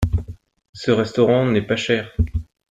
Ce 0.73 0.89
restaurant 0.89 1.45
n’est 1.45 1.61
pas 1.61 1.75
cher. 1.75 2.11